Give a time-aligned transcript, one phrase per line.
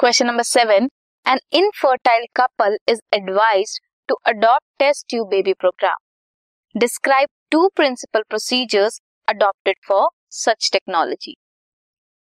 [0.00, 0.88] Question number seven
[1.26, 3.72] an infertile couple is advise
[4.08, 11.34] to adopt test tube baby programme describe two principle procedures adopted for such technology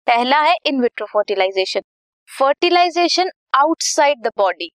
[0.06, 1.80] पहला है in vitro fertilisation
[2.28, 3.30] fertilisation
[3.62, 4.70] outside the body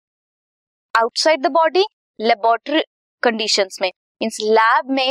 [0.95, 1.85] outside the body
[2.19, 2.83] laboratory
[3.23, 3.89] condition में
[4.21, 5.05] means lab में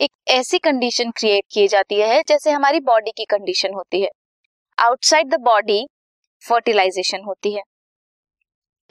[0.00, 4.10] एक ऐसी condition create की जाती है जैसे हमारी बॉडी की कंडीशन होती है.
[4.78, 5.80] आउटसाइड द बॉडी
[6.42, 7.62] फर्टिलाइजेशन होती है।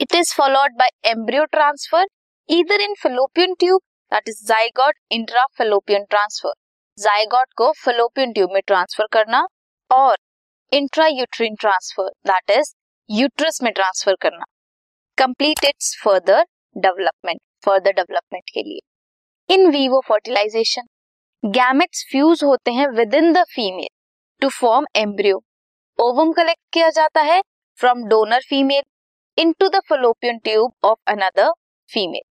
[0.00, 2.06] It is followed by embryo transfer
[2.48, 3.80] इधर in fallopian tube
[4.12, 6.52] that is zygote intra fallopian transfer
[6.98, 9.46] zygote को फेलोपियन ट्यूब में ट्रांसफ़र करना
[9.90, 10.16] और
[10.72, 12.72] intra uterine transfer that is
[13.10, 14.44] uterus में ट्रांसफ़र करना।
[15.18, 16.44] Complete its further
[16.76, 18.80] development further development के लिए।
[19.48, 20.86] In vivo fertilisation
[21.42, 23.88] gametes fuse होते हैं within the female
[24.42, 25.42] to form embryo
[25.98, 27.40] ovum collect किया जाता है
[27.80, 28.82] from donor female
[29.38, 31.50] into the fallopian tube of another
[31.90, 32.22] female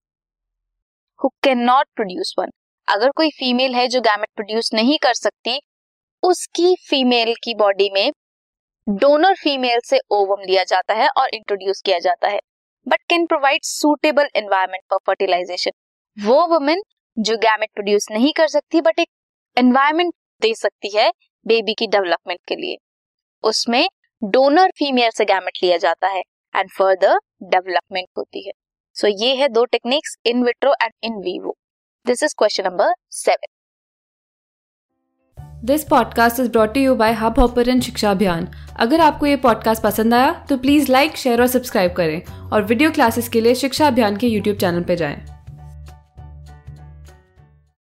[1.19, 2.51] who can not produce one
[2.87, 5.59] अगर कोई female है जो गैमेट प्रोड्यूस नहीं कर सकती,
[6.23, 8.11] उसकी फीमेल की बॉडी में
[8.87, 12.39] डोनर फीमेल से ओवम लिया जाता है और इंट्रोड्यूस किया जाता है
[12.87, 15.71] but can provide suitable environment for fertilisation
[16.17, 16.81] वो वुमेन
[17.17, 19.09] जो गैमेट प्रोड्यूस नहीं कर सकती बट एक
[19.57, 21.11] एनवायरमेंट दे सकती है
[21.45, 22.77] बेबी की डेवलपमेंट के लिए।
[23.43, 23.87] उसमें
[24.23, 26.19] डोनर फीमेल से गैमेट लिया जाता है
[26.55, 28.51] एंड फर्दर डेवलपमेंट होती है।
[28.93, 31.55] सो so, ये है दो techniques in vitro and in vivo
[32.07, 33.55] this is question number seven
[35.65, 38.47] this podcast is brought you by hub hopper Shiksha Abhiyan
[38.79, 42.91] अगर आपको ये पॉडकास्ट पसंद आया तो प्लीज़ लाइक शेयर और सब्सक्राइब करें और वीडियो
[42.91, 45.38] क्लासेस के लिए शिक्षा अभियान के यूट्यूब चैनल पर जाएँ।